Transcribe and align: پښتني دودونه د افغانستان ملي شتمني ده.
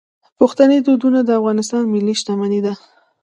پښتني 0.39 0.77
دودونه 0.85 1.19
د 1.23 1.29
افغانستان 1.39 1.83
ملي 1.93 2.13
شتمني 2.19 2.59
ده. 2.65 2.73